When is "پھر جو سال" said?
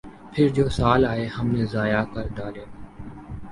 0.33-1.05